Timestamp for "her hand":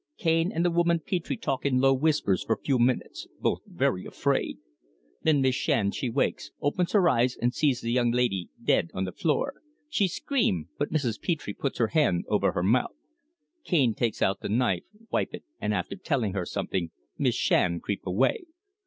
11.77-12.25